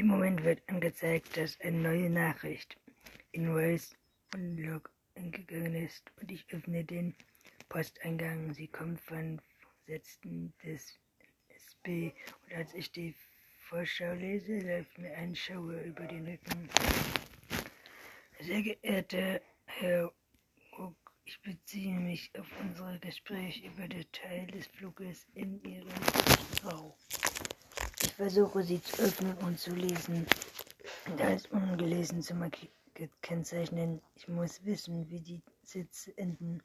dem 0.00 0.06
Moment 0.06 0.42
wird 0.44 0.66
angezeigt, 0.66 1.36
dass 1.36 1.60
eine 1.60 1.76
neue 1.76 2.08
Nachricht 2.08 2.78
in 3.32 3.52
Voice 3.52 3.94
Unlock 4.34 4.90
eingegangen 5.14 5.74
ist 5.74 6.10
und 6.18 6.32
ich 6.32 6.46
öffne 6.54 6.82
den 6.82 7.14
Posteingang. 7.68 8.54
Sie 8.54 8.66
kommt 8.66 8.98
von 8.98 9.42
Vorsitzenden 9.84 10.54
des 10.64 10.98
SB 11.50 12.14
und 12.44 12.56
als 12.56 12.72
ich 12.72 12.90
die 12.92 13.14
Vorschau 13.68 14.14
lese, 14.14 14.60
läuft 14.60 14.96
mir 14.96 15.14
ein 15.18 15.36
Schauer 15.36 15.82
über 15.82 16.06
den 16.06 16.26
Rücken. 16.26 16.70
Sehr 18.40 18.62
geehrter 18.62 19.42
Herr 19.66 20.10
Ruck, 20.78 20.96
ich 21.26 21.38
beziehe 21.42 22.00
mich 22.00 22.30
auf 22.38 22.48
unser 22.62 22.98
Gespräch 23.00 23.62
über 23.62 23.86
Detail 23.86 24.46
des 24.46 24.66
Fluges 24.68 25.26
in 25.34 25.62
Ihrem 25.62 25.90
Frau. 26.62 26.96
Ich 28.20 28.24
versuche 28.24 28.62
sie 28.62 28.82
zu 28.82 29.02
öffnen 29.02 29.34
und 29.38 29.58
zu 29.58 29.74
lesen, 29.74 30.26
als 31.20 31.46
ungelesen 31.46 32.20
zu 32.20 32.34
kennzeichnen. 33.22 34.02
Ich 34.14 34.28
muss 34.28 34.62
wissen, 34.62 35.08
wie 35.08 35.20
die 35.20 35.42
Sitze 35.62 36.12
enden, 36.18 36.62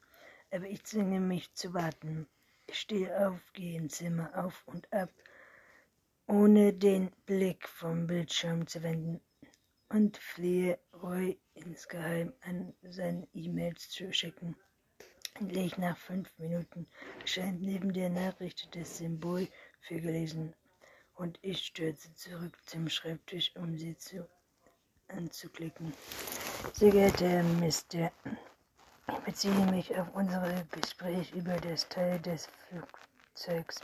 aber 0.50 0.66
ich 0.66 0.84
zwinge 0.84 1.18
mich 1.18 1.50
zu 1.54 1.72
warten. 1.72 2.28
Ich 2.66 2.78
stehe 2.80 3.26
auf, 3.26 3.40
gehe 3.54 3.78
im 3.78 3.88
Zimmer 3.88 4.30
auf 4.34 4.64
und 4.66 4.92
ab, 4.92 5.08
ohne 6.26 6.74
den 6.74 7.10
Blick 7.24 7.66
vom 7.66 8.06
Bildschirm 8.06 8.66
zu 8.66 8.82
wenden 8.82 9.22
und 9.88 10.18
flehe 10.18 10.78
Roy 10.92 11.38
insgeheim 11.54 12.34
an, 12.42 12.74
seine 12.82 13.26
E-Mails 13.32 13.88
zu 13.88 14.12
schicken. 14.12 14.56
Endlich 15.40 15.78
nach 15.78 15.96
fünf 15.96 16.30
Minuten 16.36 16.86
erscheint 17.22 17.62
neben 17.62 17.94
der 17.94 18.10
Nachricht 18.10 18.68
das 18.76 18.98
Symbol 18.98 19.48
für 19.80 19.98
gelesen 19.98 20.54
und 21.16 21.38
ich 21.42 21.66
stürze 21.66 22.14
zurück 22.14 22.56
zum 22.66 22.88
Schreibtisch, 22.88 23.54
um 23.56 23.76
sie 23.76 23.96
zu 23.96 24.28
anzuklicken. 25.08 25.92
Sehr 26.72 26.90
geehrter 26.90 27.28
Herr 27.28 27.42
Mr. 27.42 28.10
Ich 29.08 29.24
beziehe 29.24 29.66
mich 29.66 29.96
auf 29.96 30.14
unser 30.14 30.64
Gespräch 30.70 31.32
über 31.32 31.56
das 31.56 31.88
Teil 31.88 32.18
des 32.20 32.48
Flugzeugs, 32.68 33.80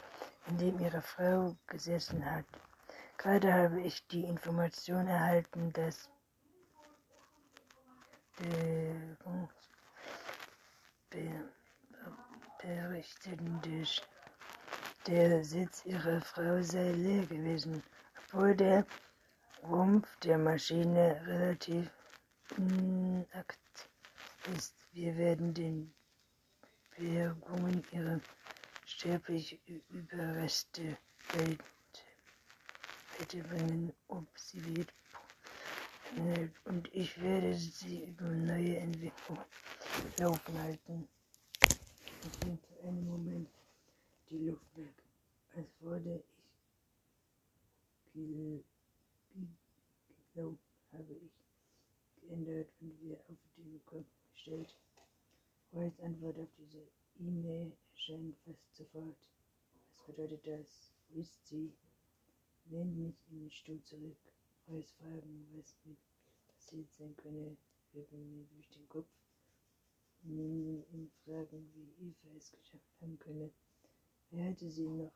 in 0.48 0.58
dem 0.58 0.78
Ihre 0.80 1.00
Frau 1.00 1.56
gesessen 1.66 2.24
hat. 2.24 2.44
Gerade 3.18 3.52
habe 3.52 3.80
ich 3.82 4.06
die 4.08 4.24
Information 4.24 5.06
erhalten, 5.06 5.72
dass 5.72 6.08
berichtende 12.58 13.84
der 15.06 15.44
Sitz 15.44 15.84
ihrer 15.84 16.20
Frau 16.20 16.62
sei 16.62 16.92
leer 16.92 17.26
gewesen, 17.26 17.82
obwohl 18.18 18.54
der 18.54 18.86
Rumpf 19.62 20.08
der 20.20 20.38
Maschine 20.38 21.20
relativ 21.26 21.90
inakt 22.56 23.88
ist. 24.54 24.74
Wir 24.92 25.16
werden 25.16 25.54
den 25.54 25.94
Bergungen 26.96 27.82
ihrer 27.92 28.20
sterblichen 28.84 29.58
Überreste 29.88 30.96
Welt 31.34 31.60
bringen, 33.48 33.92
ob 34.08 34.26
sie 34.36 34.64
wird. 34.76 34.92
Und 36.64 36.92
ich 36.92 37.20
werde 37.22 37.54
sie 37.54 38.04
über 38.04 38.26
neue 38.26 38.76
Entwicklungen 38.76 39.44
laufen 40.18 40.58
halten. 40.58 41.08
Ich 41.64 42.38
für 42.40 42.88
einen 42.88 43.08
Moment 43.08 43.48
die 44.32 44.46
Luft 44.46 44.76
weg, 44.78 44.94
als 45.54 45.68
wurde 45.82 46.24
ich 48.14 48.64
geglaubt, 50.32 50.58
habe 50.90 51.12
ich 51.12 51.32
geändert 52.22 52.72
und 52.80 52.98
wir 53.02 53.18
auf 53.28 53.36
den 53.58 53.84
Kopf 53.84 54.06
gestellt. 54.32 54.74
Roys 55.74 56.00
Antwort 56.00 56.38
auf 56.38 56.48
diese 56.56 56.82
E-Mail 57.20 57.76
erscheint 57.92 58.34
fast 58.46 58.74
sofort. 58.74 59.18
Was 59.96 60.06
bedeutet 60.06 60.46
das? 60.46 60.94
Wo 61.10 61.20
ist 61.20 61.46
sie? 61.46 61.70
Lehnt 62.70 62.96
mich 62.96 63.16
in 63.30 63.40
den 63.40 63.50
Stuhl 63.50 63.82
zurück. 63.84 64.16
Roys 64.66 64.92
Fragen, 64.92 65.46
was 65.52 65.76
mit 65.84 65.98
passiert 66.48 66.90
sein 66.92 67.14
könne, 67.16 67.54
wirken 67.92 68.30
mir 68.30 68.46
durch 68.46 68.70
den 68.70 68.88
Kopf. 68.88 69.10
Ihn 70.24 71.10
Fragen, 71.24 71.70
wie 71.74 72.06
Eva 72.06 72.34
es 72.36 72.50
geschafft 72.52 73.00
haben 73.02 73.18
könne, 73.18 73.50
Wer 74.34 74.44
hätte 74.44 74.70
sie 74.70 74.88
noch 74.88 75.12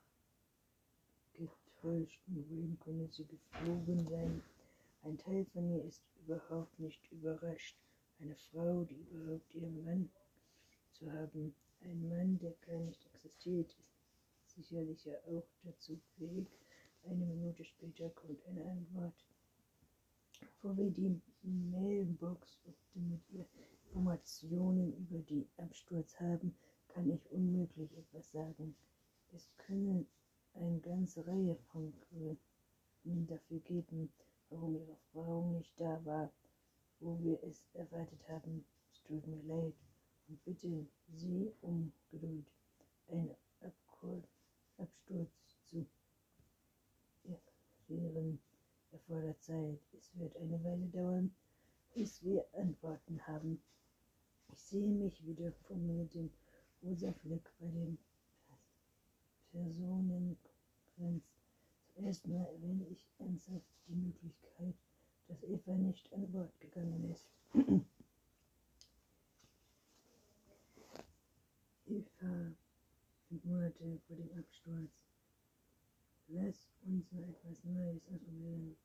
getäuscht 1.33 2.21
und 2.27 2.47
wohin 2.51 2.77
konnte 2.79 3.11
sie 3.11 3.25
geflogen 3.25 4.07
sein? 4.07 4.43
Ein 5.01 5.17
Teil 5.17 5.43
von 5.45 5.67
mir 5.67 5.83
ist 5.85 6.03
überhaupt 6.23 6.77
nicht 6.79 7.11
überrascht. 7.11 7.75
Eine 8.19 8.35
Frau, 8.35 8.83
die 8.83 9.07
überhaupt 9.09 9.55
ihren 9.55 9.83
Mann 9.83 10.11
zu 10.91 11.11
haben. 11.11 11.55
Ein 11.81 12.07
Mann, 12.07 12.37
der 12.37 12.53
gar 12.67 12.79
nicht 12.79 13.03
existiert, 13.07 13.75
ist 14.45 14.55
sicherlich 14.55 15.03
ja 15.05 15.15
auch 15.25 15.47
dazu 15.63 15.99
fähig. 16.15 16.47
Eine 17.03 17.25
Minute 17.25 17.65
später 17.65 18.11
kommt 18.11 18.45
eine 18.45 18.65
Antwort. 18.69 19.25
Bevor 20.39 20.77
wir 20.77 20.91
die 20.91 21.19
Mailbox 21.41 22.59
mit 22.93 23.21
Informationen 23.87 24.93
über 24.95 25.17
die 25.23 25.47
Absturz 25.57 26.19
haben, 26.19 26.55
kann 26.89 27.09
ich 27.09 27.31
unmöglich 27.31 27.97
etwas 27.97 28.31
sagen. 28.31 28.75
Es 29.33 29.49
können 29.57 30.07
eine 30.53 30.79
ganze 30.79 31.25
Reihe 31.27 31.55
von 31.71 31.93
Gründen 32.09 33.27
dafür 33.27 33.59
geben, 33.59 34.11
warum 34.49 34.75
Ihre 34.75 34.95
Frau 35.11 35.45
nicht 35.51 35.79
da 35.79 36.03
war, 36.05 36.31
wo 36.99 37.19
wir 37.19 37.41
es 37.43 37.63
erwartet 37.73 38.27
haben. 38.29 38.65
Es 38.91 39.03
tut 39.03 39.25
mir 39.27 39.43
leid 39.43 39.75
und 40.27 40.43
bitte 40.45 40.87
Sie 41.09 41.51
um 41.61 41.91
Geduld. 42.09 42.45
Ein 43.09 43.35
Absturz 43.61 44.19
zu 45.69 45.85
erklären 47.23 48.39
erfordert 48.91 49.41
Zeit. 49.41 49.79
Es 49.97 50.15
wird 50.17 50.35
eine 50.37 50.63
Weile 50.63 50.87
dauern, 50.87 51.35
bis 51.93 52.23
wir 52.23 52.45
Antworten 52.53 53.19
haben. 53.27 53.61
Ich 54.51 54.59
sehe 54.59 54.87
mich 54.87 55.25
wieder 55.25 55.51
vor 55.51 55.77
mir 55.77 56.05
den 56.05 56.31
rosa 56.81 57.11
Fleck 57.13 57.51
bei 57.59 57.67
dem 59.53 59.63
Personenkonferenz. 59.63 61.23
Zuerst 61.93 62.27
mal 62.27 62.45
erwähne 62.45 62.85
ich 62.89 63.05
ernsthaft 63.17 63.65
die 63.87 63.95
Möglichkeit, 63.95 64.75
dass 65.27 65.43
Eva 65.43 65.75
nicht 65.75 66.11
an 66.13 66.31
Bord 66.31 66.59
gegangen 66.59 67.11
ist. 67.11 67.27
Eva, 71.87 72.53
fünf 73.27 73.43
Monate 73.45 73.99
vor 74.07 74.15
dem 74.15 74.31
Absturz. 74.37 74.91
Lass 76.27 76.69
uns 76.85 77.11
mal 77.11 77.23
etwas 77.23 77.63
Neues 77.63 78.05
ausprobieren. 78.07 78.75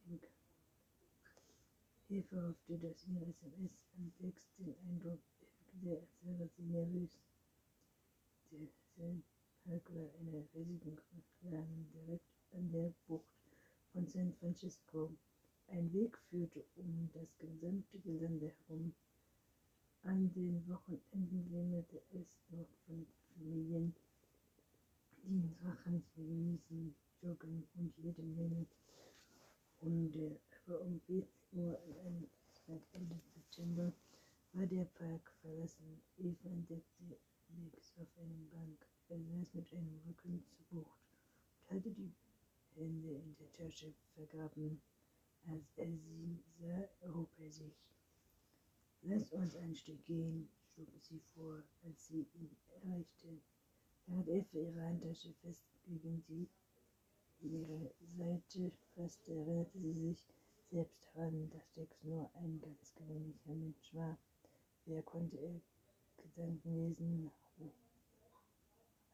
Eva 2.08 2.48
hoffte, 2.48 2.78
dass 2.78 3.06
ihr 3.08 3.26
SMS 3.26 3.72
Text 4.20 4.46
den 4.58 4.74
Eindruck 4.88 5.20
erweckte, 5.82 5.98
als 5.98 6.22
wäre 6.22 6.48
sie 6.48 6.62
nervös. 6.62 7.18
Der 8.50 8.68
Hagler 9.66 10.10
einer 10.20 10.44
riesigen 10.54 10.96
Konzern 10.96 11.88
direkt 11.92 12.26
an 12.52 12.70
der 12.72 12.92
Bucht 13.06 13.24
von 13.92 14.06
San 14.06 14.32
Francisco. 14.34 15.10
Ein 15.68 15.92
Weg 15.92 16.18
führte 16.28 16.64
um 16.76 17.08
das 17.12 17.38
gesamte 17.38 17.98
Gelände 18.00 18.52
herum. 18.66 18.92
An 20.02 20.32
den 20.32 20.66
Wochenenden 20.68 21.50
wimmelte 21.52 22.02
es 22.12 22.26
noch 22.50 22.68
von 22.86 23.06
Familien, 23.34 23.94
die 25.22 25.28
ins 25.28 25.62
Wachens 25.62 26.04
genießen, 26.14 26.94
joggen 27.20 27.64
und 27.74 27.96
jede 27.98 28.22
Menge 28.22 28.66
Hunde. 29.80 30.40
Aber 30.66 30.80
um 30.80 31.00
14 31.06 31.28
Uhr 31.52 31.78
einem 32.04 32.28
Ende 32.92 33.20
September 33.34 33.92
war 34.52 34.66
der 34.66 34.84
Park 34.86 35.32
verlassen. 35.40 36.02
Eva 36.18 36.48
entdeckte 36.48 37.16
nichts 37.48 37.92
auf 37.96 38.08
einem 38.18 38.48
Bank. 38.50 38.91
Er 39.12 39.20
saß 39.20 39.52
mit 39.52 39.70
einem 39.74 40.00
Rücken 40.06 40.42
zur 40.48 40.64
Bucht 40.70 41.02
und 41.68 41.76
hatte 41.76 41.90
die 41.90 42.14
Hände 42.74 43.10
in 43.10 43.36
der 43.38 43.52
Tasche 43.52 43.92
vergraben. 44.14 44.80
Als 45.46 45.70
er 45.76 45.94
sie 45.98 46.42
sah, 46.58 46.88
erhob 47.02 47.28
er 47.38 47.50
sich. 47.50 47.76
Lass 49.02 49.30
uns 49.32 49.54
ein 49.56 49.74
Stück 49.74 50.02
gehen, 50.06 50.48
schlug 50.72 50.88
sie 51.02 51.20
vor, 51.34 51.62
als 51.84 52.06
sie 52.06 52.26
ihn 52.32 52.56
erreichte. 52.70 53.38
Während 54.06 54.28
er 54.28 54.44
für 54.46 54.60
ihre 54.60 54.80
Handtasche 54.80 55.34
fest 55.42 55.66
gegen 55.84 56.24
die 56.26 56.48
ihre 57.42 57.92
Seite 58.16 58.72
fasste, 58.94 59.34
erinnerte 59.34 59.78
sie 59.78 59.92
sich 59.92 60.26
selbst 60.70 61.04
daran, 61.12 61.50
dass 61.50 61.70
Dex 61.74 62.02
nur 62.02 62.30
ein 62.36 62.58
ganz 62.62 62.94
gewöhnlicher 62.94 63.54
Mensch 63.54 63.92
war. 63.92 64.16
Wer 64.86 65.02
konnte 65.02 65.36
er 65.36 65.60
Gedanken 66.16 66.74
lesen, 66.76 67.30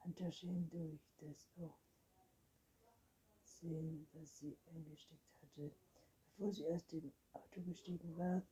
Handtasche 0.00 0.46
hindurch, 0.46 1.00
das 1.18 1.48
auch 1.60 1.78
sehen, 3.42 4.06
was 4.12 4.38
sie 4.38 4.56
eingesteckt 4.74 5.42
hatte. 5.42 5.70
bevor 6.38 6.52
sie 6.52 6.66
aus 6.66 6.86
dem 6.86 7.12
Auto 7.32 7.60
gestiegen 7.62 8.16
war 8.16 8.42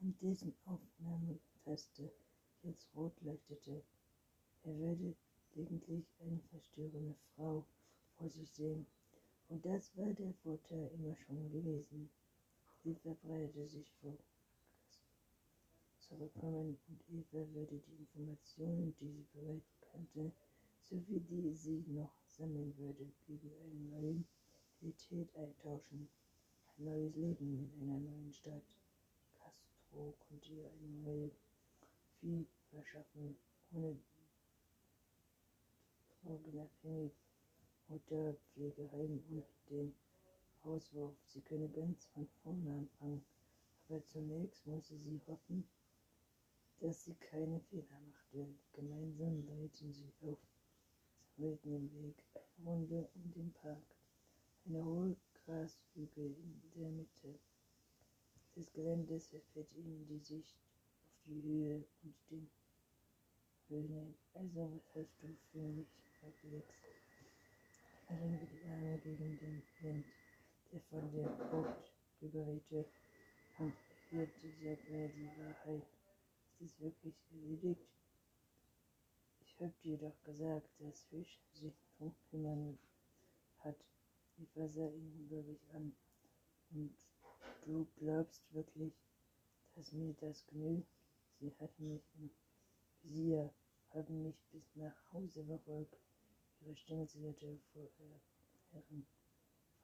und 0.00 0.20
dessen 0.20 0.54
Aufnahmetaste 0.66 2.12
jetzt 2.62 2.86
rot 2.94 3.18
leuchtete. 3.22 3.82
Er 4.64 4.78
würde 4.78 5.16
gelegentlich 5.54 6.04
eine 6.20 6.40
verstörende 6.50 7.14
Frau 7.34 7.64
vor 8.16 8.28
sich 8.28 8.50
sehen. 8.50 8.86
Und 9.48 9.64
das 9.64 9.96
war 9.96 10.12
der 10.12 10.34
Vorteil 10.42 10.90
immer 10.94 11.16
schon 11.16 11.50
gewesen. 11.50 12.10
Sie 12.84 12.94
verbreitete 12.94 13.68
sich 13.68 13.90
vor 14.00 14.18
zurückkommen 15.98 16.78
und 16.88 17.00
Eva 17.08 17.46
würde 17.54 17.78
die 17.78 17.94
Informationen, 17.94 18.94
die 19.00 19.08
sie 19.08 19.26
bereits 19.32 19.81
kannte, 19.92 20.32
sowie 20.80 21.20
die 21.20 21.52
sie 21.54 21.84
noch 21.88 22.12
sammeln 22.26 22.76
würde, 22.78 23.06
gegen 23.26 23.52
eine 23.62 24.00
neue 24.00 24.24
Identität 24.80 25.34
eintauschen. 25.36 26.08
Ein 26.78 26.84
neues 26.84 27.14
Leben 27.14 27.70
in 27.76 27.82
einer 27.82 28.00
neuen 28.00 28.32
Stadt. 28.32 28.64
Castro 29.38 30.14
konnte 30.28 30.52
ihr 30.52 30.70
eine 30.70 30.88
neue 31.04 31.30
Vieh 32.20 32.46
verschaffen, 32.70 33.36
ohne 33.72 33.98
drogenabhängig 36.22 37.12
oder 37.88 38.34
Pflegeheim 38.34 39.22
und 39.30 39.44
den 39.70 39.94
Auswurf. 40.62 41.14
Sie 41.26 41.40
könne 41.40 41.68
ganz 41.68 42.06
von 42.14 42.26
vorne 42.42 42.70
anfangen, 42.70 43.24
aber 43.88 44.04
zunächst 44.06 44.66
musste 44.66 44.96
sie 44.96 45.20
hoffen, 45.26 45.68
dass 46.80 47.04
sie 47.04 47.14
keine 47.14 47.60
Fehler 47.60 48.00
machte. 48.10 48.46
Leiten 49.72 49.92
sie 49.92 50.12
auf 50.28 50.38
den 51.64 51.90
Weg 51.94 52.16
eine 52.34 52.68
Runde 52.68 53.08
um 53.14 53.32
den 53.32 53.52
Park. 53.54 53.82
Eine 54.66 54.84
hohe 54.84 55.16
Grashügel 55.32 56.36
in 56.36 56.62
der 56.76 56.90
Mitte 56.90 57.38
des 58.54 58.70
Geländes 58.74 59.32
erfährt 59.32 59.72
ihnen 59.74 60.06
die 60.06 60.18
Sicht 60.18 60.56
auf 61.14 61.22
die 61.24 61.42
Höhe 61.42 61.84
und 62.02 62.14
den 62.30 62.50
Höhen. 63.68 64.14
Also, 64.34 64.70
was 64.74 64.94
hast 64.94 65.22
du 65.22 65.34
für 65.50 65.58
mich, 65.58 65.88
fragte 66.20 66.48
Lex. 66.48 66.66
Er 68.08 68.20
lenkte 68.20 68.46
die 68.46 68.70
Arme 68.70 68.98
gegen 68.98 69.38
den 69.38 69.62
Wind, 69.80 70.04
der 70.70 70.80
von 70.82 71.12
der 71.12 71.28
Bucht 71.50 71.92
rüberwehte, 72.20 72.84
und 73.58 73.72
hörte, 74.10 74.48
sag 74.62 74.90
mir 74.90 75.08
die 75.08 75.30
Wahrheit. 75.38 75.86
Ist 76.60 76.74
es 76.74 76.80
wirklich 76.80 77.14
erledigt? 77.32 78.01
Ich 79.62 79.68
hab 79.68 79.80
dir 79.82 79.96
doch 79.96 80.24
gesagt, 80.24 80.68
dass 80.80 81.04
Fisch 81.04 81.38
sich 81.52 81.72
drum 81.96 82.12
kümmern 82.28 82.76
hat. 83.58 83.76
Eva 84.36 84.66
sah 84.66 84.88
ihn 84.88 85.12
ungläubig 85.12 85.60
an. 85.72 85.94
Und 86.72 86.92
du 87.64 87.86
glaubst 87.94 88.42
wirklich, 88.52 88.92
dass 89.76 89.92
mir 89.92 90.14
das 90.14 90.44
genügt? 90.48 90.88
Sie 91.38 91.54
hatten 91.60 91.92
mich 91.92 92.02
im 92.18 92.30
Visier, 93.04 93.54
haben 93.90 94.24
mich 94.24 94.34
bis 94.50 94.74
nach 94.74 95.12
Hause 95.12 95.44
verfolgt. 95.44 95.96
Ihre 96.62 96.74
Stimme 96.74 97.06
zitterte 97.06 97.56
vor 97.72 97.88
Herren. 98.72 99.06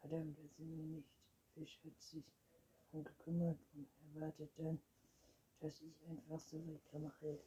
Verdammt, 0.00 0.36
sind 0.56 0.76
wir 0.76 0.86
nicht. 0.86 1.08
Fisch 1.54 1.78
hat 1.84 2.02
sich 2.02 2.24
darum 2.90 3.04
gekümmert 3.04 3.60
und 3.74 3.86
erwartet 4.12 4.50
dann, 4.56 4.80
dass 5.60 5.80
ich 5.82 6.04
einfach 6.08 6.40
so 6.40 6.58
weitermache. 6.66 7.38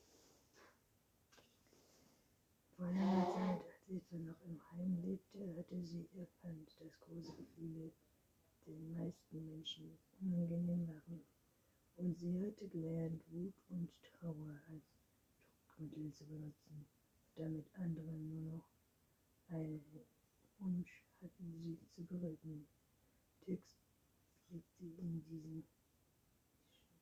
Langer 2.81 3.29
Zeit, 3.29 3.61
als 3.63 3.87
Eva 3.89 4.17
noch 4.17 4.41
im 4.41 4.59
Heim 4.71 4.97
lebte, 5.03 5.55
hatte 5.55 5.79
sie 5.83 6.09
erkannt, 6.17 6.75
dass 6.79 6.99
große 7.01 7.35
Gefühle 7.35 7.91
den 8.65 8.91
meisten 8.97 9.45
Menschen 9.45 9.99
unangenehm 10.19 10.87
waren. 10.87 11.21
Und 11.97 12.17
sie 12.17 12.43
hatte 12.43 12.67
gelernt, 12.67 13.21
Wut 13.29 13.53
und 13.69 13.91
Trauer 14.01 14.59
als 14.67 14.83
Druckmittel 15.77 16.11
zu 16.11 16.25
benutzen, 16.25 16.87
damit 17.35 17.69
andere 17.75 18.11
nur 18.13 18.55
noch 18.55 18.69
einen 19.49 19.85
Wunsch 20.57 21.03
hatten, 21.21 21.53
sie 21.61 21.77
zu 21.93 22.03
beruhigen. 22.05 22.65
Tix 23.41 23.77
pflegte 24.47 24.85
in 24.85 25.23
diesen 25.29 25.63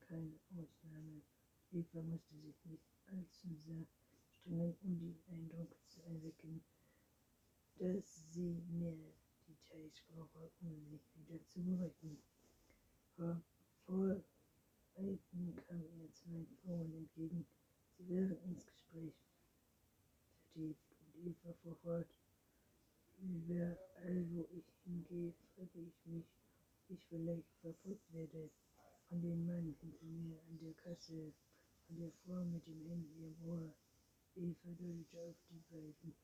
keine 0.01 0.39
Ausnahme. 0.57 1.21
Eva 1.71 2.01
musste 2.01 2.35
sich 2.35 2.65
nicht 2.65 2.83
allzu 3.05 3.47
sehr 3.65 3.85
strengen, 4.39 4.75
um 4.83 4.99
den 4.99 5.19
Eindruck 5.27 5.75
zu 5.87 6.01
erwecken, 6.03 6.63
dass 7.77 8.31
sie 8.31 8.61
mehr 8.69 9.13
Details 9.47 10.01
brauche, 10.07 10.51
um 10.61 10.85
sich 10.89 11.01
wieder 11.15 11.45
zu 11.47 11.63
beruhigen. 11.63 12.21
Vor, 13.15 13.41
vor 13.85 14.23
kam 14.95 15.83
ihr 15.97 16.11
zwei 16.11 16.45
Frauen 16.61 16.93
entgegen. 16.93 17.45
Sie 17.97 18.09
waren 18.09 18.37
ins 18.43 18.65
Gespräch 18.65 19.13
vertieft 20.53 20.91
und 20.99 21.25
Eva 21.25 21.53
fuhr 21.61 21.75
fort. 21.75 22.07
Überall, 23.21 24.25
wo 24.31 24.47
ich 24.51 24.65
hingehe, 24.83 25.33
frage 25.55 25.79
ich 25.79 26.05
mich, 26.05 26.25
ob 26.87 26.95
ich 26.97 27.05
vielleicht 27.07 27.49
verfolgt 27.61 28.13
werde 28.13 28.49
von 29.07 29.21
dem 29.21 29.45
Mann 29.45 29.75
hinter 29.79 30.05
mir 30.05 30.39
an 30.49 30.59
der 30.59 30.73
Kasse, 30.73 31.33
von 31.87 31.97
der 31.97 32.11
Frau 32.23 32.43
mit 32.45 32.65
dem 32.67 32.81
Handy 32.87 33.25
im 33.25 33.35
Ohr. 33.47 33.73
Eva 34.41 34.71
deutete 34.71 35.19
auf 35.19 35.35
die 35.49 35.59
beiden 35.69 36.15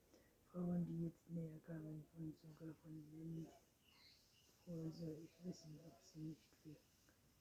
Frauen, 0.50 0.85
die 0.85 1.03
jetzt 1.03 1.29
näher 1.29 1.59
kamen, 1.65 2.06
und 2.15 2.33
sogar 2.39 2.73
von 2.75 3.03
Lilly. 3.12 3.45
Woher 4.65 4.89
soll 4.89 5.17
ich 5.21 5.44
wissen, 5.44 5.77
ob 5.85 6.01
sie 6.01 6.19
nicht 6.19 6.47
für 6.63 6.77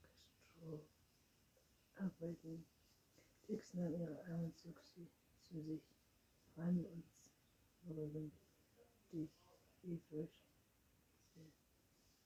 Castro 0.00 0.84
arbeiten? 1.94 2.66
Dix 3.48 3.74
nahm 3.74 3.94
ihre 3.94 4.20
Arme, 4.26 4.52
zog 4.56 4.82
sie 4.82 5.06
zu 5.42 5.62
sich 5.62 5.82
ran 6.56 6.84
und 6.84 7.04
beruhigend 7.82 8.32
dich, 9.12 9.30
Eva 9.84 10.28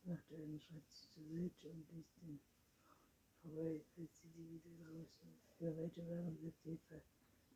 machte 0.04 0.36
einen 0.36 0.58
Schritt 0.58 0.88
zur 0.90 1.22
Seite 1.22 1.68
und 1.68 1.92
ließ 1.92 2.14
den 2.22 2.40
vorbei, 3.42 3.84
als 3.98 4.20
sie 4.22 4.28
die 4.30 4.48
wieder 4.48 4.70
draußen 4.84 5.28
für 5.58 5.76
weiter 5.76 6.08
waren, 6.08 6.38
sagte 6.38 6.70
Eva, 6.70 7.02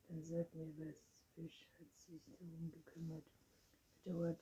dann 0.08 0.22
sag 0.22 0.54
mir 0.54 0.69
was, 0.78 0.96
Fisch 1.34 1.66
hat 1.78 1.99
sich 1.99 2.22
darum 2.38 2.70
gekümmert, 2.70 3.25
bedauert 4.04 4.40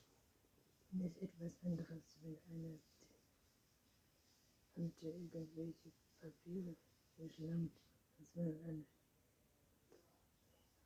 ist 0.93 1.23
etwas 1.23 1.57
anderes, 1.63 2.19
wenn 2.23 2.37
eine 2.51 2.79
Tante 4.75 5.07
irgendwelche 5.07 5.93
Papiere 6.21 6.75
verschlammt, 7.17 7.73
als 8.19 8.35
man 8.35 8.87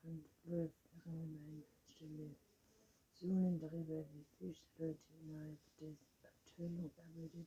an 0.03 0.25
läuft 0.45 0.77
nach 0.95 1.07
einer 1.07 1.63
Stelle. 1.89 2.37
Zonen 3.13 3.59
darüber, 3.59 4.05
wie 4.13 4.25
Fischleute 4.37 5.01
innerhalb 5.23 5.59
des 5.79 5.97
Abteilung 6.23 6.91
arbeitet, 6.97 7.47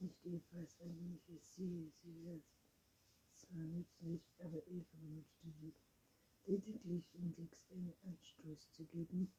nicht 0.00 0.24
Evas 0.24 0.80
eigentliches 0.80 1.52
Ziel. 1.52 1.92
Sie 2.02 2.24
wäre 2.24 2.40
zwar 3.34 3.64
nützlich, 3.64 4.22
aber 4.38 4.66
Eva 4.66 4.96
benutzte 5.00 5.50
sie 5.60 5.72
lediglich, 6.46 7.04
Dix 7.14 7.64
einen 7.70 7.92
Anstoß 8.04 8.72
zu 8.72 8.84
geben 8.84 9.30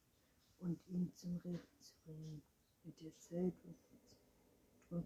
und 0.60 0.80
ihn 0.90 1.12
zum 1.16 1.38
Reden 1.38 1.82
zu 1.82 1.94
bringen. 2.06 2.42
Mit 2.84 3.02
der 3.02 3.18
Zeit 3.18 3.54
und 4.90 5.06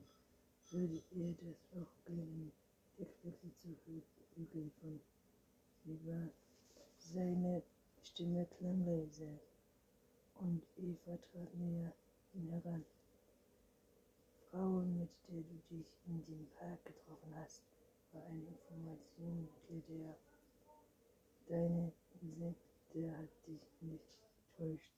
würde 0.69 1.01
ihr 1.11 1.33
das 1.33 1.67
auch 1.73 2.05
gelingen. 2.05 2.51
Dix 2.97 3.23
wechselte 3.23 3.49
zu 3.59 3.75
Hügel 4.35 4.71
von 4.79 4.99
war. 5.83 6.29
Seine 6.97 7.63
Stimme 8.03 8.45
klang 8.57 8.85
leise 8.85 9.39
und 10.35 10.63
Eva 10.77 11.17
trat 11.17 11.53
näher 11.55 11.93
ihn 12.33 12.49
heran. 12.49 12.85
Frau, 14.49 14.81
mit 14.81 15.09
der 15.27 15.41
du 15.41 15.61
dich 15.69 15.87
in 16.05 16.23
dem 16.25 16.47
Park 16.59 16.85
getroffen 16.85 17.33
hast, 17.35 17.63
war 18.11 18.23
eine 18.25 18.45
Information, 18.45 19.47
erklärte 19.69 19.93
er. 19.93 20.30
Deine 21.47 21.91
Instinkt, 22.21 22.61
der 22.93 23.17
hat 23.17 23.29
dich 23.47 23.61
nicht 23.81 24.19
getäuscht. 24.51 24.93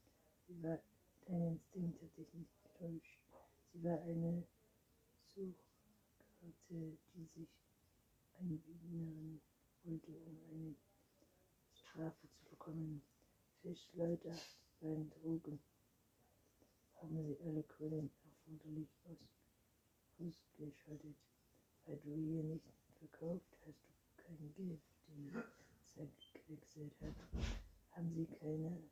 Sie 0.47 0.63
war, 0.63 0.79
dein 1.25 1.59
Instinkt 1.73 2.01
hat 2.01 2.17
dich 2.17 2.33
nicht 2.33 2.63
getäuscht. 2.63 3.19
Sie 3.71 3.83
war 3.83 3.99
eine 4.01 4.43
Suchkarte, 5.33 6.97
die 7.15 7.25
sich 7.25 7.49
einbinden 8.39 9.41
wollte, 9.83 10.11
um 10.11 10.37
eine 10.51 10.75
Strafe 11.73 12.27
zu 12.29 12.43
bekommen. 12.49 13.01
Fischleute 13.61 14.35
beim 14.81 15.09
Drogen 15.09 15.59
haben 16.95 17.23
sie 17.25 17.37
alle 17.45 17.63
Quellen 17.63 18.11
erforderlich 18.25 18.89
aus 19.05 19.17
ausgeschaltet. 20.19 21.15
Weil 21.85 21.97
du 21.97 22.15
hier 22.15 22.43
nicht 22.43 22.65
verkauft, 22.99 23.57
hast 23.65 23.81
du 23.83 24.23
kein 24.23 24.53
Geld, 24.55 24.81
gewechselt 26.53 26.93
hat, 27.01 27.15
haben 27.91 28.13
sie 28.13 28.27
keine 28.39 28.83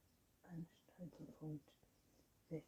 Anstaltenpunkt 0.44 1.72
weg. 2.50 2.66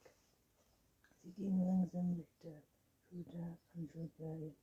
Sie 1.23 1.31
ging 1.31 1.65
langsam 1.65 2.13
Richter 2.13 2.61
Hüter 3.09 3.57
an 3.73 3.89
Schuldlage. 3.91 4.53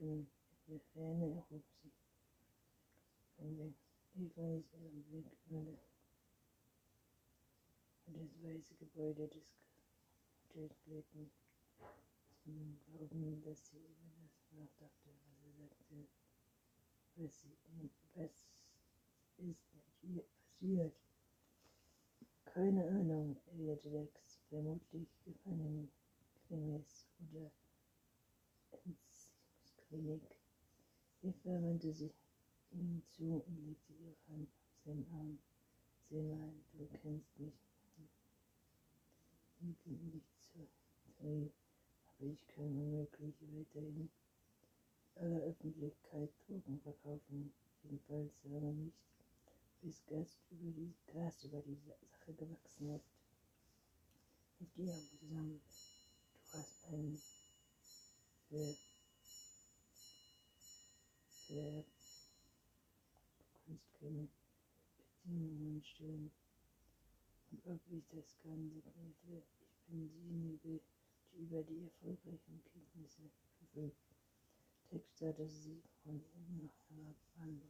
In 0.00 0.28
der 0.68 0.80
Ferne 0.92 1.34
erhob 1.34 1.64
sie 1.82 1.90
von 3.36 3.58
weg. 3.58 3.74
Eva 4.14 4.56
ist 4.56 4.72
ihren 4.74 5.02
Blick 5.04 5.26
das 8.06 8.42
weiße 8.42 8.74
Gebäude 8.74 9.28
des 9.28 9.44
Hotels 10.48 10.74
glitten. 10.84 11.30
Zum 12.42 12.80
Glauben, 12.86 13.42
dass 13.42 13.66
sie 13.66 13.76
über 13.76 14.10
das 14.22 14.50
nachdachte, 14.52 15.10
was 15.24 15.44
er 15.44 15.52
sagte, 15.52 16.08
was, 17.16 17.40
sie, 17.40 17.90
was 18.14 18.57
ist 19.38 19.74
mit 19.74 20.16
ihr 20.16 20.22
passiert. 20.22 20.94
Keine 22.44 22.86
Ahnung, 22.88 23.36
erwiderte 23.46 23.88
Lex, 23.90 24.40
vermutlich 24.48 25.08
gefangen, 25.24 25.90
Gefängnis 26.34 27.06
oder 27.30 27.50
Entziehungsklinik. 28.72 30.22
Eva 31.22 31.62
wandte 31.62 31.92
sich 31.92 32.14
ihm 32.72 33.02
zu 33.10 33.44
und 33.46 33.66
legte 33.66 33.92
ihre 33.92 34.16
Hand 34.28 34.48
auf 34.48 34.84
seinen 34.84 35.06
Arm. 35.12 35.38
Sieh 36.08 36.22
mal, 36.22 36.52
du 36.72 36.86
kennst 37.00 37.38
mich 37.38 37.52
liegen 39.60 40.10
nicht 40.12 40.26
zu 40.52 40.68
drehen, 41.18 41.52
aber 42.06 42.26
ich 42.30 42.46
kann 42.48 42.64
unmöglich 42.64 43.34
weiterhin 43.40 44.08
aller 45.16 45.40
Öffentlichkeit 45.40 46.30
Drogen 46.46 46.80
verkaufen, 46.80 47.52
jedenfalls 47.82 48.32
solange 48.42 48.72
nicht, 48.72 48.96
bis 49.80 50.04
Gast 50.06 50.38
über 50.50 50.72
die, 50.72 50.94
Gast 51.12 51.44
über 51.44 51.60
die 51.62 51.76
Sache 51.76 52.34
gewachsen 52.34 52.94
ist. 52.94 53.10
Mit 54.58 54.76
dir 54.76 54.92
zusammen, 55.20 55.60
du 55.60 56.58
hast 56.58 56.84
einen 56.86 57.22
für, 58.48 58.76
für, 61.46 61.84
du 61.84 63.44
kannst 63.66 63.94
keine 64.00 64.28
Bedingungen 65.22 65.82
stellen. 65.84 66.32
Und 67.50 67.66
ob 67.66 67.80
ich 67.90 68.04
das 68.10 68.36
kann, 68.42 68.70
signierte, 68.70 69.42
ich 69.60 69.84
bin 69.86 70.10
diejenige, 70.10 70.80
die 71.32 71.38
über 71.38 71.62
die 71.62 71.84
erfolgreichen 71.84 72.62
Kenntnisse 72.72 73.30
verfügt. 73.58 73.96
Text 74.90 75.16
starrte 75.16 75.46
sie 75.46 75.82
von 76.02 76.16
oben 76.16 76.62
nach 76.62 76.96
herab 76.96 77.16
an 77.38 77.60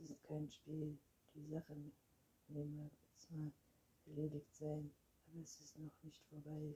das 0.00 0.10
ist 0.10 0.22
kein 0.24 0.50
Spiel. 0.50 0.98
Die 1.34 1.46
Sache 1.46 1.74
mit 1.74 1.92
mag 2.48 2.90
zwar 3.16 3.52
erledigt 4.06 4.54
sein, 4.54 4.90
aber 5.26 5.42
es 5.42 5.60
ist 5.60 5.78
noch 5.78 5.92
nicht 6.02 6.22
vorbei. 6.28 6.74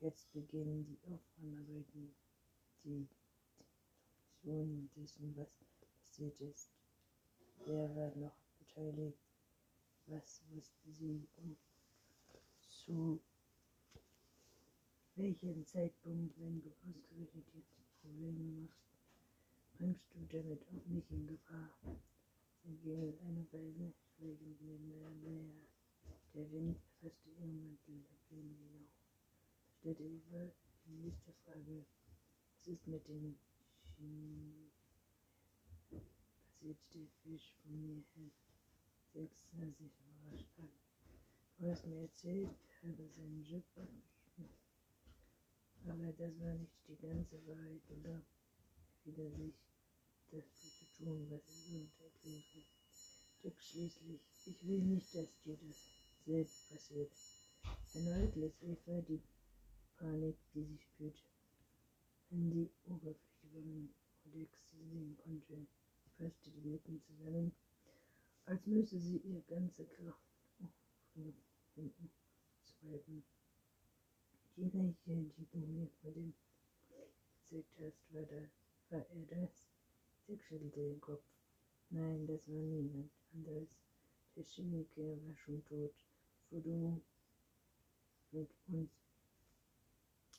Jetzt 0.00 0.32
beginnen 0.32 0.84
die 0.86 0.98
Aufräumarbeiten, 1.12 2.14
die 2.82 3.06
Definition 4.42 4.90
dessen, 4.96 5.36
was 5.36 5.52
passiert 6.02 6.40
ist. 6.40 6.70
Wer 7.66 7.94
war 7.94 8.14
noch 8.16 8.36
beteiligt? 8.58 9.18
Was 10.06 10.42
wussten 10.50 10.92
Sie 10.92 11.28
und 11.36 11.58
zu 12.68 13.20
welchem 15.14 15.66
Zeitpunkt, 15.66 16.38
wenn 16.40 16.62
du 16.62 16.70
ausgerechnet 16.88 17.46
jetzt 17.54 17.76
Probleme 18.00 18.62
machst, 18.62 18.80
bringst 19.74 20.06
du 20.14 20.26
damit 20.26 20.66
auch 20.68 20.86
mich 20.86 21.10
in 21.10 21.26
Gefahr? 21.26 21.70
Ging 22.62 23.18
eine 23.26 23.46
Weile 23.52 23.94
schweigend 23.94 24.60
nebeneinander 24.60 25.30
näher. 25.30 25.66
Der 26.34 26.50
Wind 26.52 26.76
erfasste 26.76 27.30
ihren 27.30 27.62
Mantel 27.64 27.94
ein 27.94 28.04
hinauf. 28.28 28.90
Da 29.64 29.72
stellte 29.78 30.02
Eva 30.02 30.52
die 30.84 30.92
nächste 30.92 31.32
Frage. 31.44 31.86
Was 32.54 32.68
ist 32.68 32.86
mit 32.86 33.08
den 33.08 33.38
Chemien? 33.82 34.70
Passiert 35.88 36.78
der 36.94 37.06
Fisch 37.22 37.54
von 37.62 37.80
mir 37.80 38.04
her? 38.14 38.30
Sechs 39.12 39.50
sah 39.50 39.66
sich 39.66 39.92
überrascht 39.98 40.58
an. 40.58 40.70
Du 41.58 41.70
hast 41.70 41.86
mir 41.86 42.02
erzählt, 42.02 42.50
er 42.82 42.88
habe 42.88 43.08
seinen 43.08 43.42
Job 43.44 43.64
abgegeben. 43.74 44.54
Aber 45.86 46.12
das 46.12 46.38
war 46.38 46.54
nicht 46.54 46.76
die 46.86 46.96
ganze 46.96 47.46
Wahrheit, 47.46 47.82
oder? 47.90 48.22
Wieder 49.04 49.30
sich, 49.30 49.54
das 50.30 50.44
zu 50.54 50.79
tun, 51.00 51.26
was 51.30 51.40
sonst 51.70 52.00
erkläre. 52.00 52.64
Dick 53.42 53.62
schließlich, 53.62 54.20
ich 54.46 54.68
will 54.68 54.80
nicht, 54.80 55.14
dass 55.14 55.28
dir 55.44 55.56
das 55.56 55.76
selbst 56.26 56.68
passiert. 56.68 57.10
Erneut 57.94 58.36
lässt 58.36 58.62
Eva 58.62 59.00
die 59.00 59.20
Panik, 59.96 60.36
die 60.54 60.64
sie 60.64 60.78
spürte, 60.78 61.22
an 62.30 62.50
die 62.50 62.70
Oberfläche 62.86 63.54
wandern, 63.54 63.94
wo 64.24 64.38
Dick 64.38 64.50
sie 64.70 64.84
sehen 64.88 65.16
konnte. 65.24 65.66
Sie 66.04 66.10
fasste 66.18 66.50
die 66.50 66.68
Lippen 66.68 67.02
zusammen 67.02 67.52
als 68.50 68.66
müsse 68.66 68.98
sie 68.98 69.18
ihr 69.18 69.40
ganze 69.42 69.84
Kraft 69.86 70.26
aufwenden 71.14 72.10
zu 72.64 72.72
halten. 72.82 73.22
Die 74.56 74.62
Leiche, 74.62 75.32
die 75.38 75.46
du 75.52 75.58
mir 75.58 75.88
vor 76.02 76.10
dem 76.10 76.34
gezeigt 77.48 77.78
hast, 77.78 78.12
war, 78.12 78.22
da, 78.22 78.50
war 78.90 79.06
er 79.08 79.26
das? 79.26 79.69
Sie 80.30 80.38
schüttelte 80.38 80.80
den 80.80 81.00
Kopf. 81.00 81.24
Nein, 81.88 82.24
das 82.24 82.46
war 82.46 82.62
niemand 82.62 83.10
anderes. 83.34 83.68
Der 84.36 84.44
Chemiker 84.44 85.18
war 85.26 85.34
schon 85.34 85.64
tot, 85.64 85.92
bevor 86.48 86.60
du 86.60 87.02
mit 88.30 88.48
uns 88.68 88.92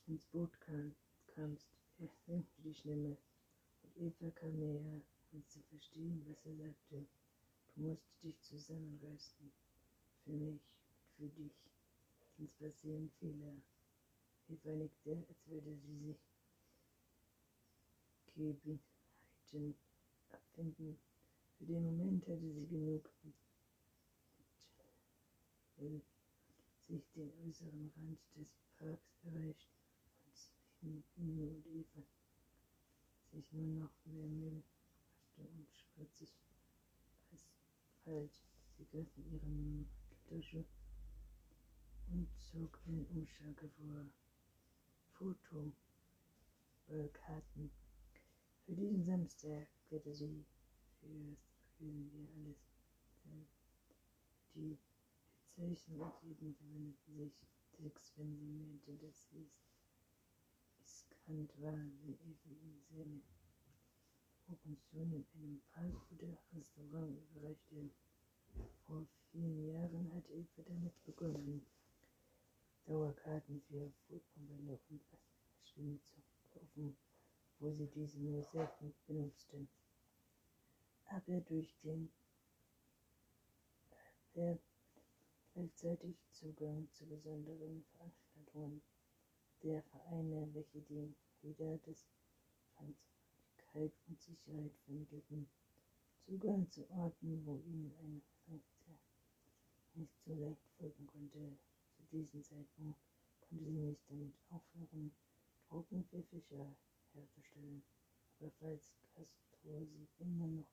ins 0.07 0.25
Boot 0.27 0.57
kam, 0.61 0.95
kamst. 1.35 1.67
Er 1.99 2.07
senkte 2.25 2.61
die 2.63 2.73
Stimme 2.73 3.17
und 3.83 3.97
Eva 3.97 4.31
kam 4.31 4.57
näher, 4.57 5.01
um 5.33 5.45
zu 5.49 5.59
verstehen, 5.63 6.23
was 6.25 6.45
er 6.45 6.55
sagte. 6.55 7.05
Du 7.75 7.81
musst 7.81 8.07
dich 8.23 8.39
zusammenreißen. 8.39 9.51
Für 10.23 10.31
mich 10.31 10.61
und 11.17 11.17
für 11.17 11.27
dich. 11.41 11.67
Sonst 12.37 12.57
passieren 12.59 13.11
Fehler. 13.19 13.57
Eva 14.47 14.71
nickte, 14.73 15.25
als 15.27 15.47
würde 15.47 15.75
sie 15.75 15.97
sich 15.97 16.17
Gegebenheiten 18.27 18.90
abfinden. 20.29 20.97
Für 21.57 21.65
den 21.65 21.83
Moment 21.83 22.27
hatte 22.27 22.51
sie 22.53 22.67
genug 22.67 23.09
mit, 23.23 23.35
mit 25.77 26.03
sich 26.87 27.03
den 27.15 27.31
äußeren 27.45 27.91
Rand 27.95 28.19
des 28.35 28.49
Parks 28.77 29.17
erreicht 29.23 29.69
und 30.81 31.03
Mino 31.17 31.43
und 31.43 31.65
Eva 31.67 32.03
sich 33.31 33.51
nur 33.53 33.83
noch 33.83 33.91
mehr 34.05 34.27
Müll 34.27 34.63
waschte 35.37 35.41
und 35.41 35.67
schmutzig 35.75 36.29
Halt, 38.05 38.31
sie 38.77 38.85
griff 38.85 39.15
in 39.15 39.31
ihre 39.31 39.45
Manteltasche 39.45 40.65
und 42.11 42.27
zog 42.39 42.79
einen 42.87 43.05
Umschlag 43.07 43.61
hervor. 43.61 44.05
Fotokarten. 45.13 45.75
Für 48.71 48.77
diesen 48.77 49.03
Samstag 49.03 49.67
bitte 49.89 50.15
sie 50.15 50.45
für 51.01 51.35
fühlen 51.77 52.09
wir 52.13 52.25
alles. 52.37 52.55
Die 54.55 54.77
Zeichen 55.53 55.99
und 55.99 56.23
Lieben 56.23 56.55
verwendeten 56.55 57.13
sich 57.17 57.33
Text, 57.73 58.17
wenn 58.17 58.33
sie 58.33 58.45
meinte, 58.45 58.95
sie 58.95 59.07
es 59.07 59.27
riskant 60.79 61.51
war, 61.61 61.73
wenn 61.73 62.13
Eva 62.13 62.49
ihn 62.63 62.81
sähe. 62.87 63.19
Promotion 64.45 65.11
in 65.11 65.25
einem 65.35 65.61
Park 65.73 66.09
oder 66.13 66.37
Restaurant 66.55 67.19
überreichte. 67.35 67.89
Vor 68.87 69.05
vielen 69.33 69.67
Jahren 69.67 70.13
hatte 70.13 70.31
Eva 70.31 70.61
damit 70.65 71.03
begonnen, 71.03 71.65
Dauerkarten 72.85 73.61
für 73.67 73.91
Fußballbälle 74.07 74.79
und 74.89 75.01
Waschmaschinen 75.11 75.99
zu 75.99 76.21
kaufen, 76.57 76.95
wo 77.61 77.71
sie 77.71 77.87
diese 77.87 78.19
nur 78.19 78.43
selten 78.43 78.93
benutzte. 79.05 79.67
Aber 81.05 81.39
durch 81.41 81.75
den 81.83 82.11
äh, 84.33 84.55
gleichzeitig 85.53 86.15
Zugang 86.31 86.87
zu 86.91 87.05
besonderen 87.05 87.83
Veranstaltungen 87.91 88.81
der 89.61 89.83
Vereine, 89.83 90.49
welche 90.53 90.81
die 90.81 91.13
Lieder 91.43 91.77
des 91.79 92.07
Sicherheit 93.71 93.91
und 94.07 94.19
Sicherheit 94.19 94.71
vermittelten. 94.85 95.47
Zugang 96.25 96.69
zu 96.71 96.89
Orten, 96.89 97.45
wo 97.45 97.57
ihnen 97.57 97.93
eine 97.99 98.21
Sanktion 98.47 98.97
nicht 99.93 100.17
so 100.25 100.33
leicht 100.33 100.67
folgen 100.77 101.05
konnte. 101.05 101.57
Zu 101.95 102.03
diesem 102.11 102.43
Zeitpunkt 102.43 102.99
konnte 103.41 103.65
sie 103.65 103.71
nicht 103.71 104.01
damit 104.09 104.33
aufhören, 104.49 105.13
Drogen 105.69 106.03
für 106.09 106.23
Fischer 106.23 106.75
herzustellen. 107.13 107.83
Aber 108.39 108.51
falls 108.59 108.89
Castro 109.15 109.85
sie 109.85 110.07
immer 110.19 110.47
noch 110.47 110.67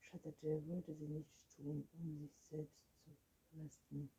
schatterte, 0.00 0.66
wollte 0.66 0.94
sie 0.94 1.08
nichts 1.08 1.46
tun, 1.56 1.86
um 1.94 2.18
sich 2.18 2.36
selbst 2.40 2.82
zu 3.02 3.10
belasten, 3.52 4.10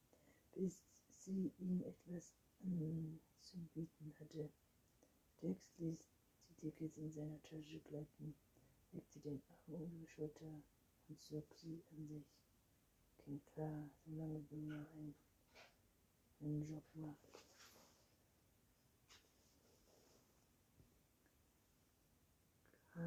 bis 0.54 0.80
sie 1.18 1.52
ihm 1.60 1.82
etwas 1.84 2.34
anzubieten 2.62 4.14
hatte, 4.20 4.50
Dex 5.42 5.78
ließ 5.78 6.00
die 6.50 6.54
Tickets 6.56 6.98
in 6.98 7.12
seiner 7.12 7.42
Tasche 7.44 7.80
gleiten, 7.80 8.36
legte 8.92 9.20
den 9.20 9.42
Arm 9.50 9.82
um 9.82 9.92
ihre 9.94 10.08
Schulter 10.08 10.62
und 11.08 11.22
zog 11.22 11.54
sie 11.54 11.84
an 11.92 12.08
sich. 12.08 12.26
Klingt 13.18 13.46
klar, 13.48 13.90
solange 14.06 14.42
du 14.44 14.56
nur 14.56 14.88
einen 16.40 16.68
Job 16.68 16.84
machst. 16.94 17.55
Der 22.96 23.04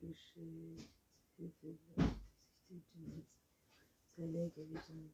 Geschichtshilfe 0.00 1.78
sich 2.68 2.84
den 2.94 3.10
Sitz 3.12 3.26
Zelle 4.14 4.50
gewesen. 4.50 5.10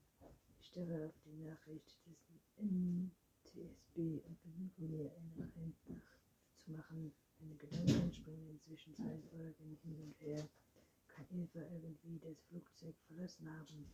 Ich 0.59 0.67
starre 0.67 1.07
auf 1.07 1.15
die 1.25 1.33
Nachricht 1.43 1.97
des 2.05 2.19
NTSB 2.59 4.21
und 4.27 4.39
versuche 4.41 4.83
mir 4.83 5.11
eine 5.13 5.51
Einnacht 5.57 6.13
zu 6.59 6.73
machen. 6.73 7.15
Meine 7.39 7.55
Gedanken 7.57 8.13
springen 8.13 8.51
inzwischen 8.51 8.95
zwei 8.95 9.19
Folgen 9.31 9.79
hin 9.83 9.97
und 10.03 10.21
her. 10.21 10.47
Eva 11.41 11.61
irgendwie 11.73 12.19
das 12.19 12.39
Flugzeug 12.49 12.95
verlassen 13.07 13.51
haben? 13.51 13.87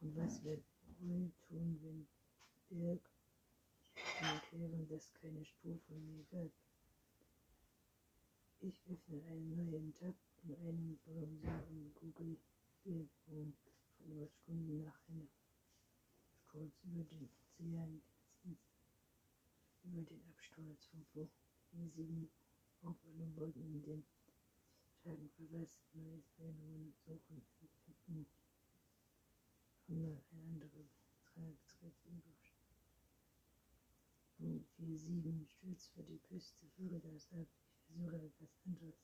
Und 0.00 0.16
was 0.16 0.42
wird 0.44 0.62
wohl 1.00 1.32
tun, 1.48 1.78
wenn 1.82 2.06
Birg 2.68 3.10
erklären, 4.20 4.86
dass 4.88 5.12
keine 5.14 5.44
Spur 5.44 5.78
von 5.88 6.06
mir 6.06 6.24
wird? 6.30 6.52
Ich 8.60 8.80
öffne 8.88 9.20
einen 9.24 9.56
neuen 9.56 9.92
Tab 9.94 10.14
in 10.44 10.54
einem 10.54 10.98
Browser 11.04 11.66
und 11.70 11.94
google 11.96 12.36
Birg 12.84 13.08
von 13.26 13.52
Stunden 14.42 14.84
nach 14.84 15.00
einer 15.08 15.26
Sturz 16.46 16.84
über 16.84 17.02
den 17.04 17.28
Ozean 17.58 18.02
über 19.84 20.02
den 20.02 20.22
Absturz 20.28 20.86
von 20.86 21.04
Fluch 21.12 21.30
7 21.72 22.30
auf 22.82 22.96
einem 23.04 23.34
Boden 23.34 23.74
in 23.74 23.82
den 23.82 24.04
Tagen 25.02 25.28
verweist, 25.30 25.80
neue 25.94 26.22
Meldungen 26.38 26.94
suchen, 27.06 28.26
einmal 29.88 30.22
ein 30.30 30.46
anderer 30.46 30.84
Betrag 31.24 31.56
tritt 31.66 31.94
in 34.42 34.64
4-7 34.78 35.46
stürzt 35.46 35.90
vor 35.94 36.04
die 36.04 36.18
Küste 36.18 36.66
Floridas 36.76 37.28
ab. 37.32 37.46
Ich 37.74 37.84
versuche 37.86 38.16
etwas 38.16 38.56
anderes. 38.66 38.94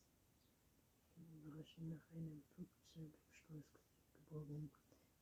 Ich 1.05 1.14
bin 1.14 1.43
überraschend 1.43 1.88
nach 1.90 2.11
einem 2.11 2.43
Flugzeugabsturz 2.55 3.78
geborgen. 4.14 4.71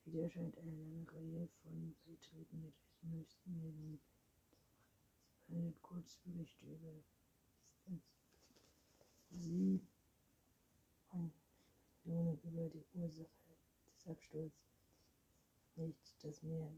Wieder 0.05 0.23
erscheint 0.23 0.57
eine 0.59 0.75
lange 0.75 1.13
Reihe 1.13 1.49
von 1.63 1.95
Beiträgen 2.05 2.63
mit 2.63 2.75
neuesten 3.03 3.57
Meldungen. 3.59 4.01
Behandelt 5.47 5.83
Kurzberichte 5.83 6.65
über 6.67 7.03
Sie 9.31 9.81
und 11.17 11.33
nun 12.05 12.39
über 12.43 12.69
die 12.69 12.85
Ursache 12.95 13.29
des 13.91 14.07
Absturzes. 14.07 14.53
Nichts, 15.77 16.17
das 16.23 16.43
mir 16.43 16.71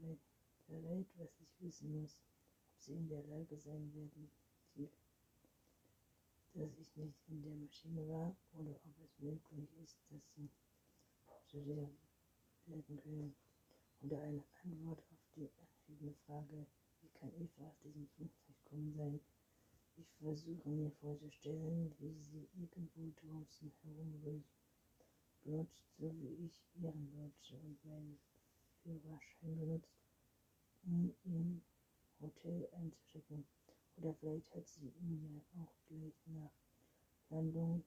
verrät, 0.65 1.07
was 1.17 1.29
ich 1.39 1.61
wissen 1.61 2.01
muss, 2.01 2.21
ob 2.73 2.81
sie 2.81 2.93
in 2.93 3.07
der 3.07 3.23
Lage 3.23 3.57
sein 3.57 3.93
werden, 3.93 4.31
die, 4.75 4.89
dass 6.53 6.77
ich 6.77 6.95
nicht 6.95 7.29
in 7.29 7.41
der 7.41 7.55
Maschine 7.55 8.07
war 8.09 8.35
oder 8.53 8.71
ob 8.71 8.81
es 9.03 9.19
möglich 9.19 9.69
ist, 9.83 9.97
dass 10.09 10.21
sie 10.35 10.49
Passagier 11.25 11.89
werden 12.65 12.99
können. 13.01 13.35
Oder 14.01 14.21
eine 14.21 14.43
Antwort 14.63 14.99
auf 14.99 15.19
die 15.35 15.49
anschließende 15.59 16.13
Frage, 16.25 16.65
wie 17.01 17.09
kann 17.19 17.31
Eva 17.35 17.67
aus 17.67 17.79
diesem 17.83 18.07
Flugzeug 18.15 18.55
kommen 18.65 18.93
sein? 18.93 19.19
Ich 19.99 20.15
versuche 20.17 20.69
mir 20.69 20.91
vorzustellen, 21.01 21.93
wie 21.99 22.13
sie 22.13 22.47
irgendwo 22.53 23.11
draußen 23.19 23.69
benutzt, 25.43 25.83
so 25.97 26.15
wie 26.21 26.45
ich 26.45 26.63
ihren 26.75 27.11
Deutsche 27.11 27.57
und 27.57 27.83
meinen 27.83 28.17
Führerschein 28.81 29.57
benutzt, 29.57 29.91
um 30.83 31.13
im 31.25 31.61
Hotel 32.21 32.69
einzuchecken. 32.71 33.45
Oder 33.97 34.13
vielleicht 34.13 34.55
hat 34.55 34.65
sie 34.67 34.87
ihn 34.87 35.21
ja 35.33 35.61
auch 35.61 35.73
gleich 35.89 36.15
nach 36.27 36.53
Landung 37.29 37.83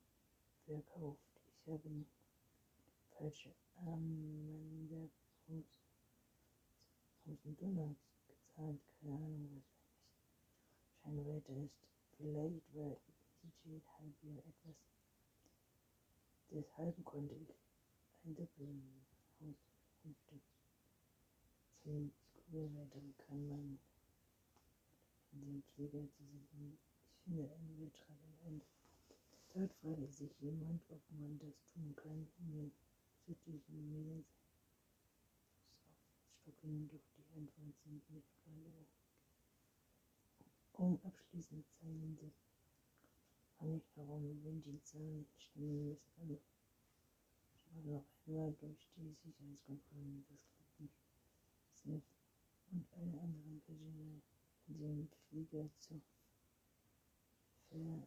verkauft. 0.66 1.40
Ich 1.46 1.66
habe 1.72 2.04
falsche 3.16 3.54
Amanda 3.76 5.08
tausend 7.24 7.58
Dollar 7.58 7.94
gezahlt, 8.28 8.80
keine 9.00 9.14
Ahnung, 9.14 9.48
was 9.54 9.64
Scheinweite 11.02 11.52
ist. 11.52 11.91
Vielleicht 12.16 12.74
war 12.74 12.96
DJ 13.42 13.78
Halbier 13.98 14.38
etwas. 14.38 14.76
Deshalb 16.50 17.04
konnte 17.04 17.34
ich 17.34 17.54
ein 18.24 18.34
Doppelhaus 18.34 19.56
fünfte. 20.02 20.40
Zehn 21.82 22.12
Skurrilweiteren 22.12 23.14
kann 23.16 23.48
man 23.48 23.78
in 25.32 25.40
den 25.40 25.62
Flieger 25.74 26.06
zusammen. 26.10 26.78
Ich 27.16 27.24
finde 27.24 27.50
einen 27.50 27.78
Beitrag 27.78 28.16
in 28.44 28.54
ein. 28.54 28.62
Dort 29.54 29.72
frage 29.74 30.06
sich 30.08 30.32
jemand, 30.40 30.82
ob 30.88 31.00
man 31.10 31.38
das 31.38 31.54
tun 31.72 31.94
kann, 31.96 32.28
um 32.38 32.72
südlichen 33.26 33.90
Medien 33.90 34.24
stocken 36.42 36.88
durch 36.88 37.02
die 37.16 37.24
Antwort 37.36 37.74
sind 37.84 38.10
nicht 38.10 38.28
gerade 38.44 38.86
um 40.72 40.98
abschließende 41.04 41.64
Zeilen 41.80 42.16
sind. 42.16 42.34
Frage 43.58 43.76
ich 43.76 43.96
herum, 43.96 44.42
wenn 44.42 44.62
die 44.62 44.82
Zahlen 44.82 45.26
stimmen 45.38 45.98
müssen. 46.16 46.38
Mache 47.74 47.88
noch 47.88 48.04
einmal 48.26 48.52
durch 48.60 48.88
die 48.96 49.14
Sicherheitskontrollen, 49.22 50.24
das 50.28 50.46
klappt 50.48 50.80
nicht. 50.80 50.94
Smith 51.74 52.02
und 52.70 52.86
alle 52.92 53.20
anderen 53.20 53.62
Passagiere 53.66 54.22
in 54.68 54.78
dem 54.78 55.08
Flieger 55.28 55.68
zu 55.78 56.00
ver 57.68 58.06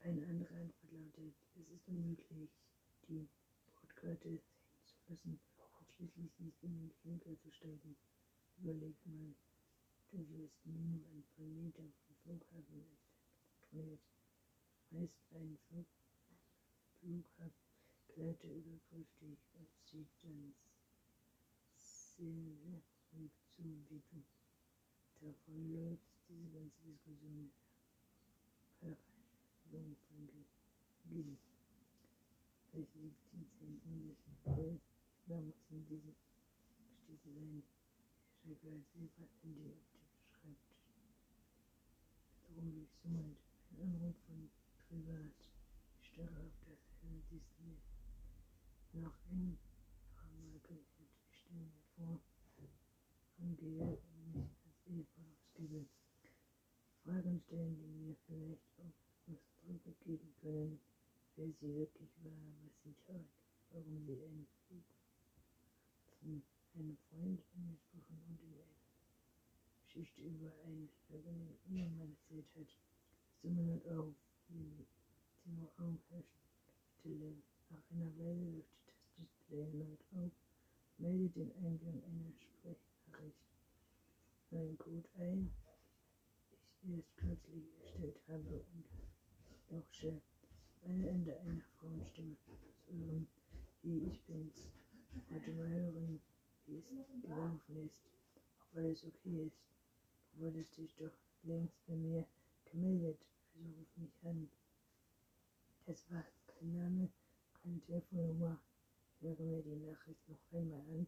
Eine 0.00 0.24
andere 0.28 0.54
Antwort 0.54 0.92
lautet, 0.92 1.34
es 1.56 1.68
ist 1.68 1.88
unmöglich, 1.88 2.50
die 3.08 3.26
Bordkarte 3.74 4.28
sehen 4.28 4.40
zu 4.84 4.94
lassen 5.08 5.30
und 5.30 5.55
schließlich 5.96 6.38
nicht 6.38 6.62
in 6.62 6.78
den 6.78 6.92
Flieger 7.00 7.38
zu 7.40 7.50
steigen. 7.50 7.96
Überleg 8.58 8.94
mal, 9.06 9.34
du 10.10 10.18
wirst 10.28 10.66
nur 10.66 11.00
ein 11.08 11.24
paar 11.34 11.46
Meter 11.46 11.82
vom 11.82 12.16
Flughafen 12.22 12.84
kontrolliert. 13.60 14.00
Meist 14.90 15.16
ein 15.32 15.58
Flug 15.68 15.86
Flughafengleiter 17.00 18.48
überprüft 18.48 19.20
dich 19.20 19.38
und 19.54 19.68
sieht 19.84 20.08
dann 20.22 20.54
sehr 22.16 22.80
zu, 23.54 23.62
wie 23.88 24.00
du 24.00 24.22
davon 25.20 25.72
läufst. 25.72 26.04
Diese 26.28 26.50
ganze 26.50 26.82
Diskussion 26.82 27.50
Jung 29.72 29.96
von 30.08 30.28
Gilly. 31.08 31.36
Vielleicht 32.70 32.94
liegt 32.96 33.58
zehn 33.58 33.80
englischen 33.84 34.36
Quellen. 34.42 34.80
Da 35.28 35.40
mussten 35.40 35.84
diese 35.88 36.14
Geschichte 37.02 37.30
sein. 37.34 37.64
Ich 38.22 38.38
schreibe 38.38 38.76
als 38.76 38.86
Eva 38.94 39.26
Handy 39.42 39.72
auf 39.72 39.82
dem 39.90 40.06
Schreibtisch. 40.30 40.86
Darum 42.46 42.72
wie 42.76 42.82
ich 42.84 42.94
so 43.02 43.08
meinte. 43.08 43.42
Ein 43.72 43.82
Anruf 43.82 44.14
von 44.24 44.48
Privat. 44.86 45.34
Ich 46.00 46.06
starre 46.06 46.46
auf 46.46 46.54
das 46.64 46.78
helle 47.02 47.20
Disney. 47.28 47.74
Nach 48.92 49.18
innen 49.28 49.58
Fahrmarke 50.14 50.78
ich 50.78 51.40
stelle 51.42 51.58
mir 51.58 51.82
vor, 51.96 52.20
und 53.38 53.60
mich 53.60 54.46
als 54.64 54.86
Eva 54.86 55.22
ausgebe. 55.26 55.86
Fragen 57.02 57.40
stellen, 57.40 57.76
die 57.76 57.88
mir 57.88 58.16
vielleicht 58.26 58.62
auch 58.78 58.94
Ausdrücke 59.26 59.92
geben 60.04 60.32
können, 60.40 60.78
wer 61.34 61.50
sie 61.50 61.74
wirklich 61.74 62.10
war, 62.22 62.30
was 62.62 62.72
sie 62.84 62.94
tat, 63.04 63.26
warum 63.70 64.06
sie 64.06 64.22
einen 64.22 64.46
Flug 66.76 66.76
von 66.76 66.82
einem 66.82 66.98
Freund 67.08 67.42
angesprochen 67.54 68.20
und 68.28 68.38
eine 68.42 68.64
Geschichte 69.86 70.20
über 70.20 70.52
einen 70.64 70.90
vergangenen 71.08 71.56
Ehemann 71.70 72.14
erzählt 72.20 72.46
hat. 72.54 72.68
Hört 73.42 73.86
auf, 73.98 74.14
die 74.48 74.86
Raum 75.78 75.98
herrscht 76.10 76.28
Stille. 77.00 77.34
Nach 77.70 77.82
einer 77.90 78.12
Weile 78.18 78.50
läuft 78.50 78.68
das 78.86 78.94
Display 79.16 79.60
erneut 79.60 80.04
auf, 80.16 80.32
meldet 80.98 81.36
den 81.36 81.52
Eingang 81.56 82.02
einer 82.04 82.32
Sprechnachricht. 82.38 83.40
Neuen 84.50 84.76
Code 84.78 85.08
ein, 85.18 85.50
ich 86.52 86.90
erst 86.90 87.16
kürzlich 87.16 87.64
erstellt 87.80 88.20
habe 88.28 88.64
und 88.74 88.84
Lausche 89.70 90.20
eine 90.84 91.08
Ende 91.08 91.40
eine 91.40 91.62
Frauenstimme 91.78 92.36
zu 92.44 92.52
hören, 92.92 93.26
wie 93.82 93.98
ich 94.08 94.20
bin's. 94.24 94.70
Wollte 95.30 95.52
mal 95.52 95.68
hören, 95.68 96.20
es 96.74 96.84
gelaufen 97.22 97.86
ist, 97.86 98.00
ob 98.34 98.78
alles 98.78 99.04
okay 99.04 99.46
ist. 99.46 99.60
Du 100.32 100.40
wolltest 100.42 100.76
dich 100.76 100.94
doch 100.96 101.12
längst 101.44 101.86
bei 101.86 101.94
mir 101.94 102.26
gemeldet, 102.70 103.18
also 103.54 103.68
ruf 103.78 103.96
mich 103.96 104.24
an. 104.24 104.48
Das 105.86 106.10
war 106.10 106.24
kein 106.46 106.72
Name, 106.72 107.08
keine 107.62 107.80
Telefonnummer. 107.80 108.60
Ich 109.08 109.22
höre 109.22 109.38
mir 109.40 109.62
die 109.62 109.76
Nachricht 109.76 110.28
noch 110.28 110.40
einmal 110.52 110.80
an 110.80 111.06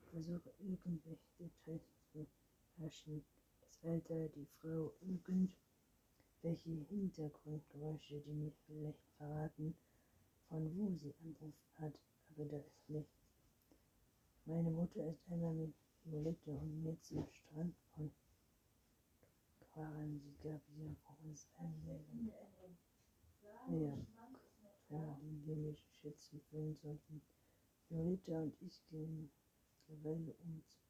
und 0.00 0.10
versuche 0.10 0.50
irgendwelche 0.58 1.18
Details 1.38 1.82
zu 2.12 2.26
herrschen. 2.78 3.22
Das 3.60 3.84
Alter, 3.84 4.28
die 4.28 4.46
Frau, 4.60 4.92
irgendwelche 5.02 5.50
Hintergrundgeräusche, 6.88 8.20
die 8.20 8.32
mir 8.32 8.52
vielleicht 8.66 9.04
verraten, 9.18 9.76
von 10.48 10.76
wo 10.76 10.94
sie 10.94 11.14
angerufen 11.22 11.54
hat, 11.78 11.98
aber 12.30 12.44
da 12.46 12.56
ist 12.58 12.88
nichts. 12.88 13.25
Meine 14.48 14.70
Mutter 14.70 15.04
ist 15.08 15.28
einmal 15.28 15.52
mit 15.54 15.74
Violette 16.04 16.52
und 16.52 16.80
mir 16.84 16.96
zum 17.00 17.28
Strand 17.32 17.74
von 17.92 18.12
gefahren. 19.58 20.20
Sie 20.20 20.48
gab 20.48 20.62
ihr 20.78 20.94
uns 21.24 21.48
ein 21.56 22.30
ja, 23.68 23.98
ja, 24.88 25.18
den 25.20 25.44
dänischen 25.44 25.90
Schätzen 26.00 26.40
füllen 26.48 26.76
sollten. 26.76 27.20
Violetta 27.88 28.40
und 28.42 28.54
ich 28.62 28.80
gingen 28.88 29.28
eine 29.88 30.04
Weile 30.04 30.32
um 30.44 30.62
zu 30.68 30.85